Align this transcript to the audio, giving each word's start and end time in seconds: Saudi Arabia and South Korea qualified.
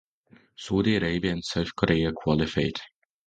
Saudi 0.57 0.95
Arabia 0.95 1.31
and 1.31 1.45
South 1.45 1.75
Korea 1.75 2.11
qualified. 2.11 2.79